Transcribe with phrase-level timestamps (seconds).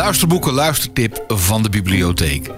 [0.00, 2.50] luisterboeken luistertip van de bibliotheek.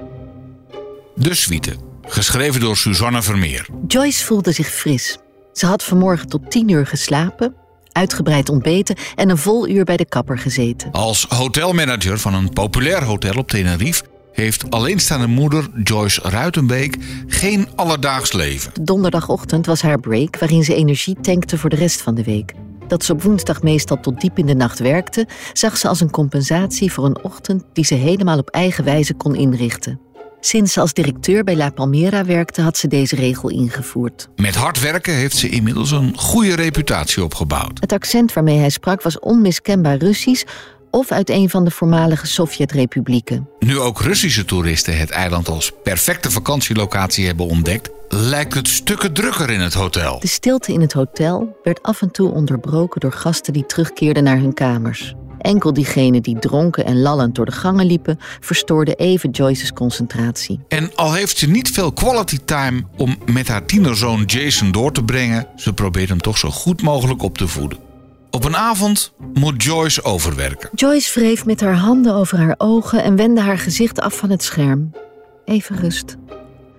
[1.15, 3.67] De Suite, geschreven door Suzanne Vermeer.
[3.87, 5.19] Joyce voelde zich fris.
[5.53, 7.55] Ze had vanmorgen tot tien uur geslapen,
[7.93, 10.93] uitgebreid ontbeten en een vol uur bij de kapper gezeten.
[10.93, 16.97] Als hotelmanager van een populair hotel op Tenerife heeft alleenstaande moeder Joyce Ruitenbeek
[17.27, 18.73] geen alledaags leven.
[18.81, 22.55] Donderdagochtend was haar break waarin ze energie tankte voor de rest van de week.
[22.93, 26.11] Dat ze op woensdag meestal tot diep in de nacht werkte, zag ze als een
[26.11, 30.01] compensatie voor een ochtend die ze helemaal op eigen wijze kon inrichten.
[30.41, 34.29] Sinds ze als directeur bij La Palmera werkte, had ze deze regel ingevoerd.
[34.37, 37.81] Met hard werken heeft ze inmiddels een goede reputatie opgebouwd.
[37.81, 40.45] Het accent waarmee hij sprak was onmiskenbaar Russisch
[40.93, 43.49] of uit een van de voormalige Sovjet-republieken.
[43.59, 49.51] Nu ook Russische toeristen het eiland als perfecte vakantielocatie hebben ontdekt, lijkt het stukken drukker
[49.51, 50.21] in het hotel.
[50.21, 54.39] De stilte in het hotel werd af en toe onderbroken door gasten die terugkeerden naar
[54.39, 55.15] hun kamers.
[55.39, 60.61] Enkel diegenen die dronken en lallend door de gangen liepen, verstoorden even Joyce's concentratie.
[60.69, 65.05] En al heeft ze niet veel quality time om met haar tienerzoon Jason door te
[65.05, 67.92] brengen, ze probeert hem toch zo goed mogelijk op te voeden.
[68.33, 70.71] Op een avond moet Joyce overwerken.
[70.75, 74.43] Joyce wreef met haar handen over haar ogen en wendde haar gezicht af van het
[74.43, 74.91] scherm.
[75.45, 76.17] Even rust.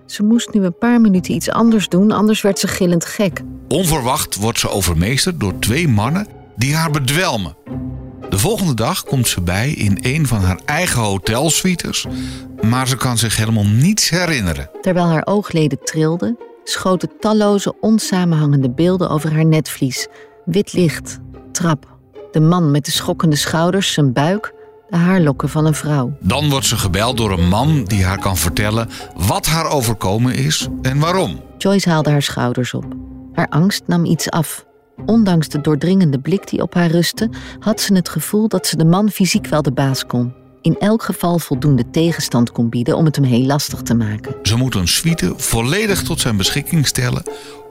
[0.06, 3.42] Ze moest nu een paar minuten iets anders doen, anders werd ze gillend gek.
[3.68, 7.56] Onverwacht wordt ze overmeesterd door twee mannen die haar bedwelmen.
[8.30, 12.06] De volgende dag komt ze bij in een van haar eigen hotelsuites,
[12.62, 14.70] maar ze kan zich helemaal niets herinneren.
[14.82, 20.08] Terwijl haar oogleden trilden, schoten talloze onsamenhangende beelden over haar netvlies.
[20.46, 21.20] Wit licht,
[21.54, 21.98] trap,
[22.32, 24.54] de man met de schokkende schouders, zijn buik,
[24.90, 26.18] de haarlokken van een vrouw.
[26.20, 30.68] Dan wordt ze gebeld door een man die haar kan vertellen wat haar overkomen is
[30.82, 31.40] en waarom.
[31.58, 32.86] Joyce haalde haar schouders op.
[33.34, 34.66] Haar angst nam iets af.
[35.06, 37.30] Ondanks de doordringende blik die op haar rustte,
[37.60, 40.34] had ze het gevoel dat ze de man fysiek wel de baas kon.
[40.62, 44.36] In elk geval voldoende tegenstand kon bieden om het hem heel lastig te maken.
[44.44, 47.24] Ze moet een suite volledig tot zijn beschikking stellen.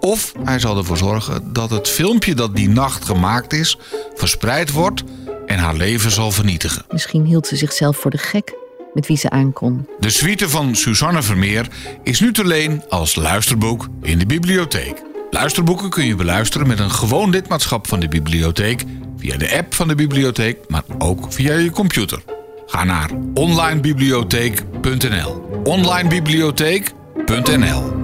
[0.04, 3.78] Of hij zal ervoor zorgen dat het filmpje dat die nacht gemaakt is,
[4.14, 5.02] verspreid wordt
[5.46, 6.84] en haar leven zal vernietigen.
[6.90, 8.54] Misschien hield ze zichzelf voor de gek
[8.94, 9.88] met wie ze aankon.
[10.00, 11.68] De suite van Suzanne Vermeer
[12.02, 15.02] is nu te leen als luisterboek in de bibliotheek.
[15.30, 18.84] Luisterboeken kun je beluisteren met een gewoon lidmaatschap van de bibliotheek
[19.16, 22.22] via de app van de bibliotheek, maar ook via je computer.
[22.66, 25.60] Ga naar onlinebibliotheek.nl.
[25.64, 28.01] onlinebibliotheek.nl